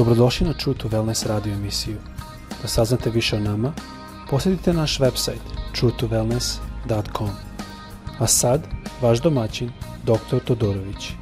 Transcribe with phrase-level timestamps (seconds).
[0.00, 1.96] Dobrodošli na True to Wellness radio emisiju.
[2.62, 3.72] Da saznate više o nama,
[4.30, 7.28] posjetite naš website truetowellness.com.
[8.18, 8.60] A sad,
[9.02, 9.70] vaš domaćin,
[10.04, 10.38] dr.
[10.44, 11.12] Todorović.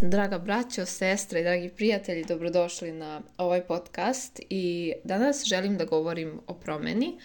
[0.00, 6.40] Draga braćo, sestre i dragi prijatelji, dobrodošli na ovaj podcast i danas želim da govorim
[6.46, 7.18] o promeni,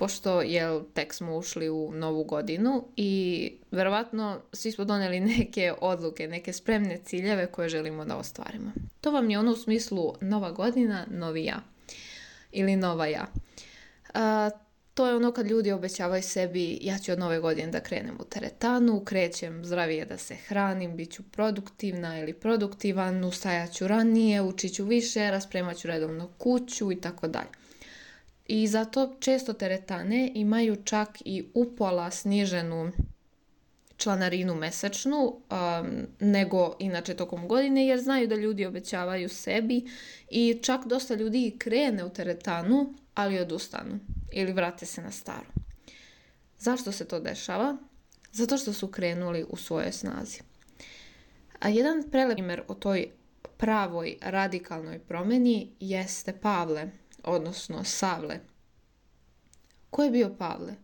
[0.00, 6.28] pošto je tek smo ušli u novu godinu i verovatno svi smo doneli neke odluke,
[6.28, 8.72] neke spremne ciljeve koje želimo da ostvarimo.
[9.00, 11.60] To vam je ono u smislu nova godina, novi ja
[12.52, 13.26] ili nova ja.
[14.14, 14.50] A,
[14.94, 18.24] to je ono kad ljudi obećavaju sebi ja ću od nove godine da krenem u
[18.24, 24.74] teretanu, krećem zdravije da se hranim, bit ću produktivna ili produktivan, ustajat ću ranije, učit
[24.74, 27.60] ću više, raspremat ću redovno kuću i tako dalje.
[28.52, 32.92] I zato često teretane imaju čak i upola sniženu
[33.96, 39.90] članarinu mesečnu um, nego inače tokom godine jer znaju da ljudi obećavaju sebi
[40.30, 43.98] i čak dosta ljudi krene u teretanu ali odustanu
[44.32, 45.50] ili vrate se na staro.
[46.58, 47.76] Zašto se to dešava?
[48.32, 50.40] Zato što su krenuli u svojoj snazi.
[51.58, 53.10] A jedan prelep primjer o toj
[53.56, 56.90] pravoj radikalnoj promjeni jeste Pavle,
[57.24, 58.40] odnosno Savle.
[59.90, 60.74] Ko je bio Pavle?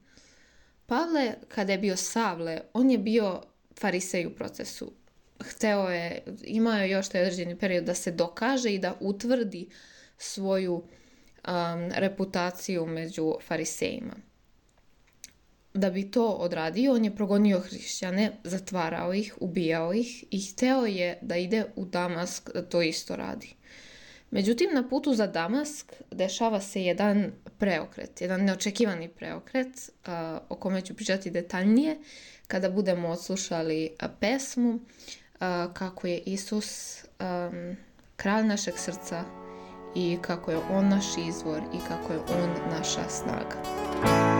[0.87, 3.43] Pavle, kada je bio Savle, on je bio
[3.81, 4.93] farisej u procesu.
[5.43, 9.69] Hteo je, imao je još taj određeni period da se dokaže i da utvrdi
[10.19, 14.15] svoju um, reputaciju među farisejima.
[15.75, 21.19] Da bi to odradio, on je progonio hrišćane, zatvarao ih, ubijao ih i hteo je
[21.23, 23.55] da ide u Damask da to isto radi.
[24.31, 29.91] Međutim, na putu za Damask dešava se jedan preokret, jedan neočekivani preokret
[30.49, 31.97] o kome ću pričati detaljnije
[32.47, 34.81] kada budemo odslušali pesmu
[35.73, 37.01] kako je Isus
[38.17, 39.25] kralj našeg srca
[39.95, 44.36] i kako je On naš izvor i kako je On naša snaga.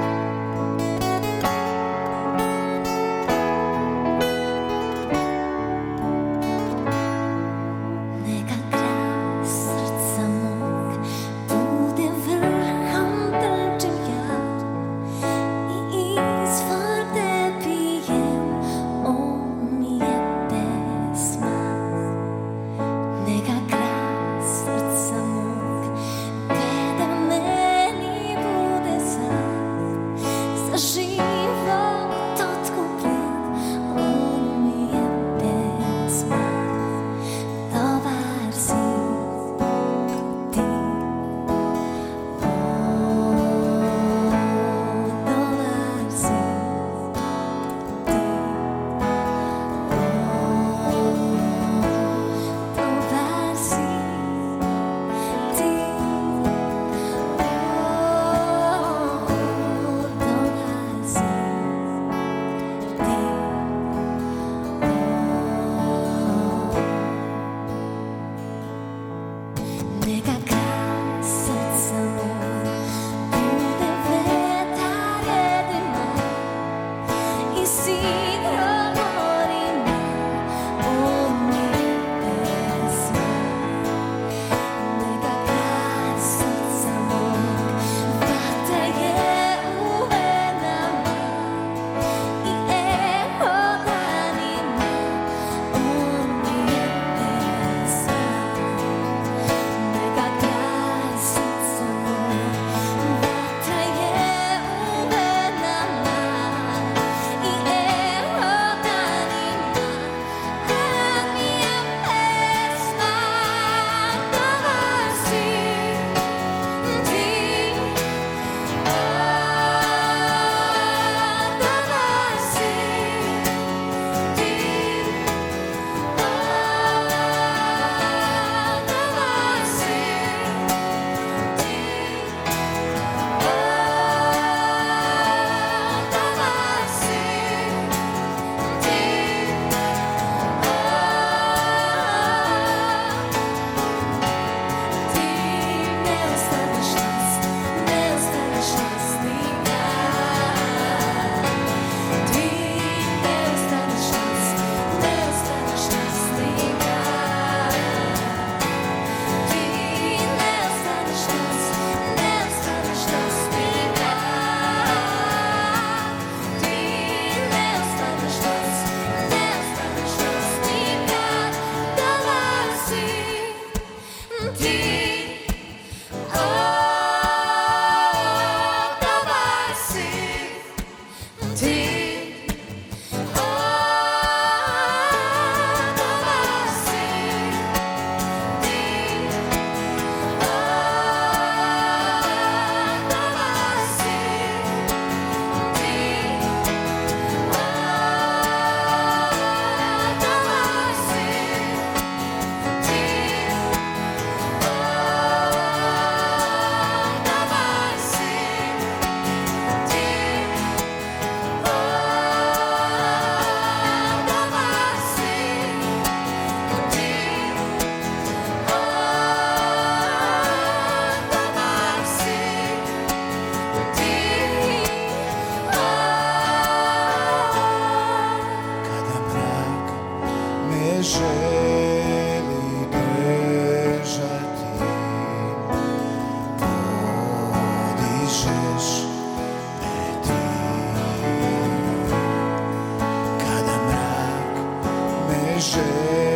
[245.57, 246.36] Me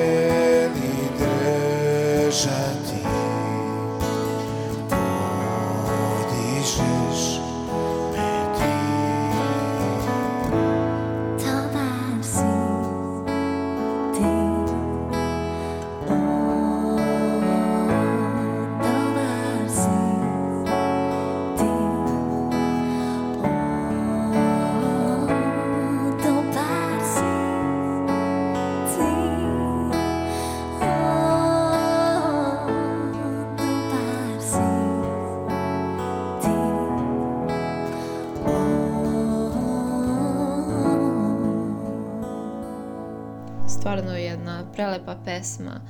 [44.00, 45.80] Stvarno jedna prelepa pesma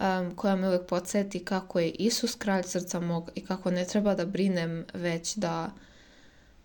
[0.00, 4.14] um, koja me uvijek podsjeti kako je Isus kralj srca mog i kako ne treba
[4.14, 5.70] da brinem već da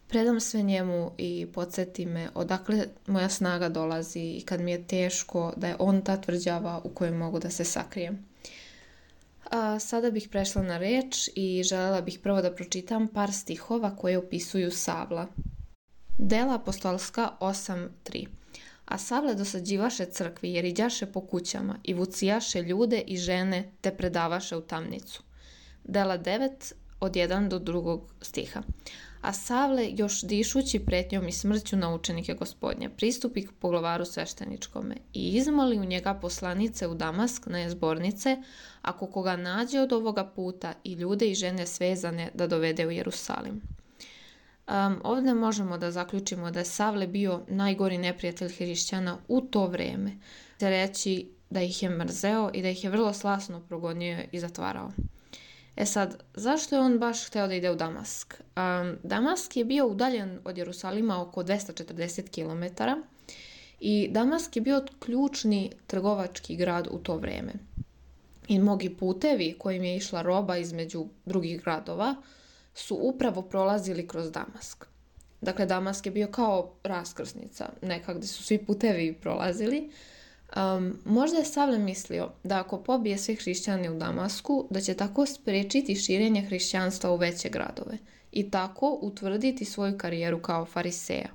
[0.08, 5.54] predam sve njemu i podsjeti me odakle moja snaga dolazi i kad mi je teško
[5.56, 8.26] da je on ta tvrđava u kojoj mogu da se sakrijem.
[9.52, 14.18] A sada bih prešla na reč i želela bih prvo da pročitam par stihova koje
[14.18, 15.28] opisuju Savla.
[16.18, 18.39] Dela apostolska 8.3
[18.90, 24.58] A Savle dosađivaše crkvi jer iđaše po kućama i vucijaše ljude i žene te predavaše
[24.58, 25.24] u tamnicu.
[25.84, 28.62] Dela 9 od 1 do 2 stiha.
[29.22, 35.38] A Savle, još dišući pretnjom i smrću na učenike gospodnja, pristupi k poglavaru svešteničkome i
[35.38, 38.38] izmoli u njega poslanice u Damask na jezbornice,
[38.82, 43.79] ako koga nađe od ovoga puta i ljude i žene svezane da dovede u Jerusalim.
[44.70, 50.12] Um, ovdje možemo da zaključimo da je Savle bio najgori neprijatelj hrišćana u to vrijeme.
[50.60, 54.92] Se reći da ih je mrzeo i da ih je vrlo slasno progonio i zatvarao.
[55.76, 58.34] E sad, zašto je on baš hteo da ide u Damask?
[58.34, 62.84] Um, Damask je bio udaljen od Jerusalima oko 240 km
[63.80, 67.54] i Damask je bio ključni trgovački grad u to vrijeme.
[68.48, 72.16] I mnogi putevi kojim je išla roba između drugih gradova
[72.74, 74.86] su upravo prolazili kroz Damask.
[75.42, 79.92] Dakle, Damask je bio kao raskrsnica, neka gdje su svi putevi prolazili.
[80.56, 85.26] Um, možda je Savle mislio da ako pobije sve hrišćane u Damasku, da će tako
[85.26, 87.98] spriječiti širenje hrišćanstva u veće gradove
[88.32, 91.30] i tako utvrditi svoju karijeru kao fariseja.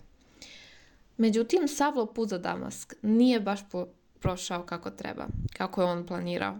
[1.16, 3.86] Međutim, Savlo put za Damask nije baš po-
[4.20, 5.26] prošao kako treba,
[5.56, 6.58] kako je on planirao.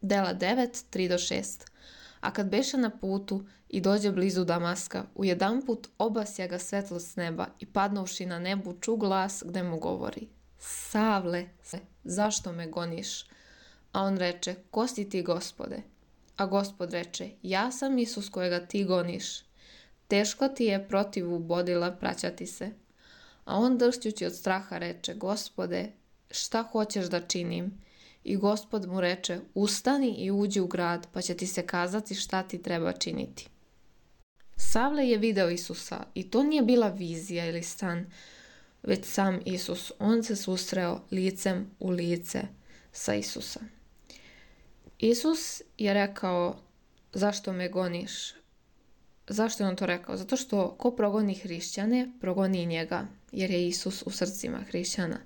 [0.00, 1.70] Dela 9, 3 do 6.
[2.20, 7.12] A kad beše na putu i dođe blizu Damaska, u jedan put obasja ga svetlost
[7.12, 11.48] s neba i padnuvši na nebu ču glas gde mu govori Savle,
[12.04, 13.24] zašto me goniš?
[13.92, 15.82] A on reče, ko si ti gospode?
[16.36, 19.42] A gospod reče, ja sam Isus kojega ti goniš.
[20.08, 22.70] Teško ti je protiv ubodila praćati se.
[23.44, 25.92] A on dršćući od straha reče, gospode,
[26.30, 27.80] šta hoćeš da činim?
[28.24, 32.42] I gospod mu reče, ustani i uđi u grad, pa će ti se kazati šta
[32.42, 33.48] ti treba činiti.
[34.56, 38.06] Savle je video Isusa i to nije bila vizija ili san,
[38.82, 39.92] već sam Isus.
[39.98, 42.42] On se susreo licem u lice
[42.92, 43.60] sa Isusa.
[44.98, 46.56] Isus je rekao,
[47.12, 48.34] zašto me goniš?
[49.28, 50.16] Zašto je on to rekao?
[50.16, 55.18] Zato što ko progoni hrišćane, progoni njega, jer je Isus u srcima hrišćana.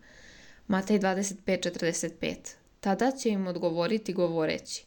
[0.67, 4.85] Matej 25.45 Tada će im odgovoriti govoreći,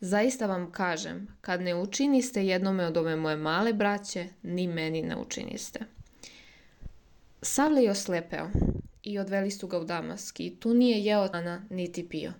[0.00, 5.16] zaista vam kažem, kad ne učiniste jednome od ove moje male braće, ni meni ne
[5.16, 5.80] učiniste.
[7.42, 8.50] Savle je oslepeo
[9.02, 12.32] i odveli su ga u Damask i tu nije jeo dana niti pio.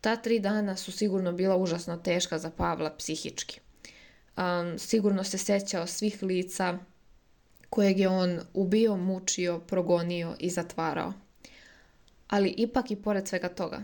[0.00, 3.60] Ta tri dana su sigurno bila užasno teška za Pavla psihički.
[4.36, 6.78] Um, sigurno se sećao svih lica
[7.70, 11.12] kojeg je on ubio, mučio, progonio i zatvarao.
[12.28, 13.82] Ali ipak i pored svega toga,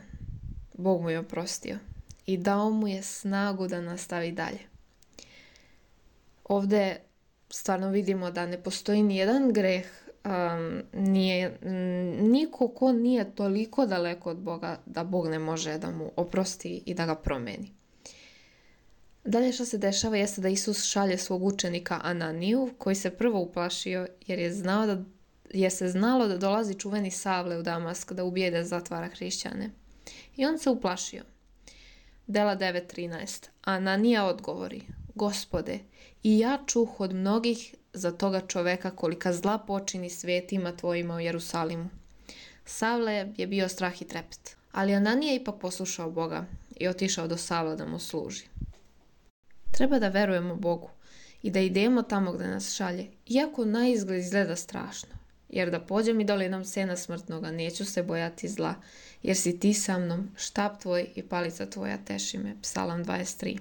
[0.81, 1.79] Bog mu je oprostio
[2.27, 4.59] i dao mu je snagu da nastavi dalje.
[6.45, 6.97] Ovde
[7.51, 9.87] stvarno vidimo da ne postoji ni jedan greh,
[10.25, 11.59] um, nije,
[12.21, 16.95] niko ko nije toliko daleko od Boga da Bog ne može da mu oprosti i
[16.95, 17.71] da ga promeni.
[19.25, 24.07] Dalje što se dešava jeste da Isus šalje svog učenika Ananiju, koji se prvo uplašio
[24.27, 25.03] jer je znao da
[25.53, 29.71] je se znalo da dolazi čuveni Savle u Damask da ubije da zatvara hrišćane.
[30.37, 31.23] I on se uplašio.
[32.26, 33.49] Dela 9.13.
[33.62, 34.83] Ananija odgovori,
[35.14, 35.79] Gospode,
[36.23, 41.88] i ja čuh od mnogih za toga čoveka kolika zla počini svetima tvojima u Jerusalimu.
[42.64, 44.57] Savle je bio strah i trepet.
[44.73, 46.45] Ali Ananija ipak poslušao Boga
[46.76, 48.45] i otišao do Savla da mu služi.
[49.71, 50.90] Treba da verujemo Bogu
[51.43, 55.20] i da idemo tamo gde nas šalje, iako na izgled izgleda strašno.
[55.50, 58.75] Jer da pođem i dolinom sena smrtnoga, neću se bojati zla,
[59.23, 62.57] jer si ti sa mnom, štap tvoj i palica tvoja teši me.
[62.62, 63.59] Psalam 23.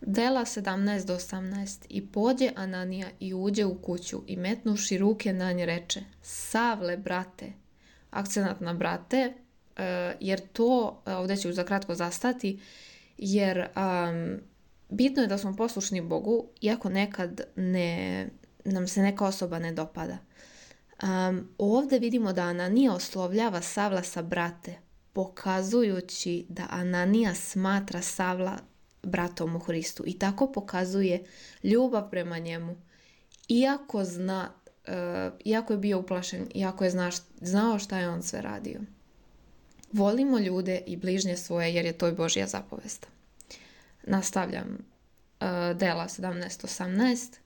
[0.00, 5.52] Dela 17 do 18 I pođe Ananija i uđe u kuću i metnuši ruke na
[5.52, 7.52] nje reče Savle, brate.
[8.10, 9.32] Akcenat na brate,
[9.76, 12.60] e, jer to, e, ovdje ću za kratko zastati,
[13.18, 14.40] jer um,
[14.88, 18.28] bitno je da smo poslušni Bogu, iako nekad ne,
[18.64, 20.18] nam se neka osoba ne dopada.
[21.02, 24.74] Um, ovdje vidimo da Ananija oslovljava Savla sa brate,
[25.12, 28.58] pokazujući da Ananija smatra Savla
[29.02, 31.24] bratom u Hristu i tako pokazuje
[31.62, 32.76] ljubav prema njemu.
[33.48, 34.50] Iako zna,
[34.88, 34.92] uh,
[35.44, 37.10] iako je bio uplašen, iako je zna,
[37.40, 38.80] znao šta je on sve radio.
[39.92, 43.08] Volimo ljude i bližnje svoje jer je to i Božja zapovesta.
[44.06, 45.46] Nastavljam uh,
[45.76, 47.43] dela 17.18.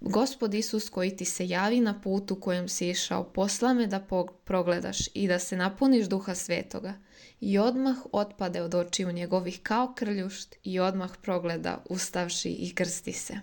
[0.00, 4.06] Gospod Isus koji ti se javi na putu kojem si išao, posla me da
[4.44, 6.94] progledaš i da se napuniš duha svetoga.
[7.40, 13.34] I odmah otpade od očiju njegovih kao krljušt i odmah progleda ustavši i krsti se.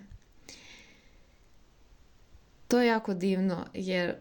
[2.68, 4.14] To je jako divno jer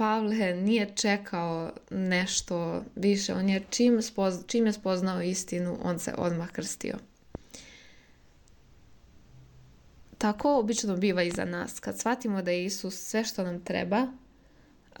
[0.00, 3.34] Pavle nije čekao nešto više.
[3.34, 6.94] On je čim, spoz, čim je spoznao istinu, on se odmah krstio.
[10.20, 11.80] Tako obično biva i za nas.
[11.80, 14.06] Kad shvatimo da je Isus sve što nam treba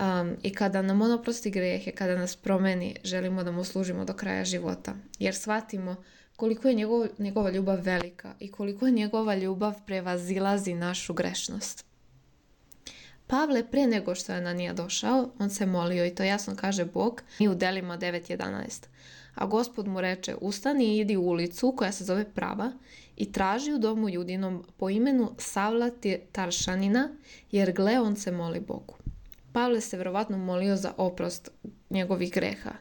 [0.00, 4.12] um, i kada nam on oprosti grehe, kada nas promeni, želimo da mu služimo do
[4.12, 4.94] kraja života.
[5.18, 5.96] Jer shvatimo
[6.36, 11.84] koliko je njegov, njegova ljubav velika i koliko je njegova ljubav prevazilazi našu grešnost.
[13.26, 17.22] Pavle pre nego što je Ananija došao, on se molio i to jasno kaže Bog
[17.38, 18.86] i u delima 9.11.
[19.34, 22.72] A gospod mu reče, ustani i idi u ulicu koja se zove Prava
[23.16, 25.90] i traži u domu judinom po imenu Savla
[26.32, 27.08] Taršanina,
[27.50, 28.94] jer gle on se moli Bogu.
[29.52, 31.50] Pavle se vjerovatno molio za oprost
[31.90, 32.72] njegovih greha.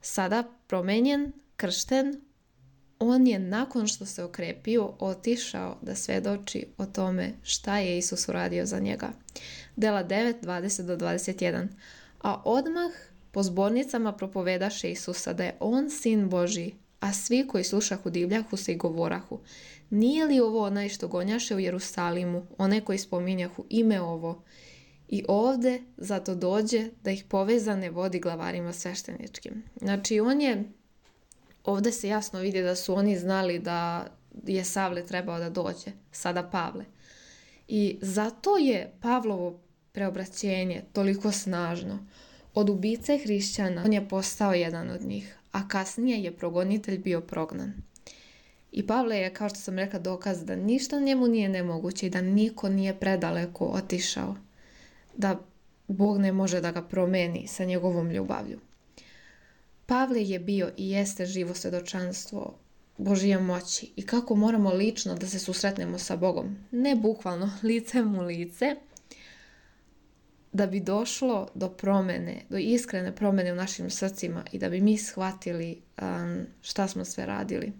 [0.00, 2.20] Sada promenjen, kršten,
[2.98, 8.66] on je nakon što se okrepio otišao da svedoči o tome šta je Isus uradio
[8.66, 9.08] za njega.
[9.76, 11.66] Dela 9, 20 do 21.
[12.22, 12.90] A odmah
[13.34, 18.72] po zbornicama propovedaše Isusa da je on sin Boži, a svi koji slušahu divljahu se
[18.72, 19.40] i govorahu.
[19.90, 24.42] Nije li ovo onaj što gonjaše u Jerusalimu, onaj koji spominjahu ime ovo?
[25.08, 29.62] I ovde zato dođe da ih povezane vodi glavarima svešteničkim.
[29.80, 30.64] Znači on je,
[31.64, 34.06] ovde se jasno vidi da su oni znali da
[34.46, 36.84] je Savle trebao da dođe, sada Pavle.
[37.68, 39.60] I zato je Pavlovo
[39.92, 41.98] preobraćenje toliko snažno.
[42.54, 47.72] Od ubice hrišćana on je postao jedan od njih, a kasnije je progonitelj bio prognan.
[48.72, 52.20] I Pavle je, kao što sam rekla, dokaz da ništa njemu nije nemoguće i da
[52.20, 54.36] niko nije predaleko otišao.
[55.16, 55.40] Da
[55.88, 58.60] Bog ne može da ga promeni sa njegovom ljubavlju.
[59.86, 62.54] Pavle je bio i jeste živo svedočanstvo
[62.98, 66.56] Božije moći i kako moramo lično da se susretnemo sa Bogom.
[66.70, 68.76] Ne bukvalno licem u lice,
[70.54, 74.98] da bi došlo do promene, do iskrene promene u našim srcima i da bi mi
[74.98, 77.72] shvatili um, šta smo sve radili.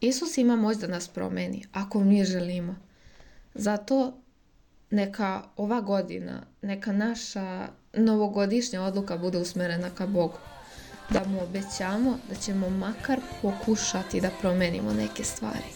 [0.00, 2.76] Isus ima moć da nas promeni ako mi želimo.
[3.54, 4.14] Zato
[4.90, 10.38] neka ova godina, neka naša novogodišnja odluka bude usmerena ka Bogu.
[11.10, 15.70] Da mu obećamo da ćemo makar pokušati da promenimo neke stvari.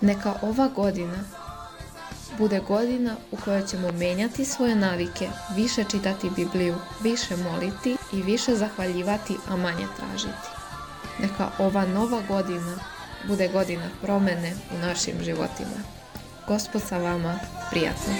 [0.00, 1.43] Neka ova godina
[2.38, 8.56] bude godina u kojoj ćemo menjati svoje navike, više čitati Bibliju, više moliti i više
[8.56, 10.48] zahvaljivati, a manje tražiti.
[11.18, 12.78] Neka ova nova godina
[13.28, 15.78] bude godina promene u našim životima.
[16.48, 17.38] Gospod sa vama,
[17.70, 18.14] prijatno.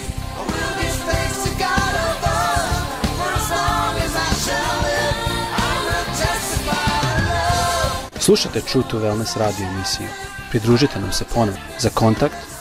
[8.18, 10.06] Slušate True to Wellness radio emisiju.
[10.50, 11.60] Pridružite nam se ponovno.
[11.78, 12.53] Za kontakt